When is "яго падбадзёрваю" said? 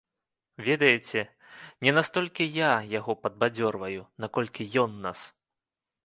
2.99-4.01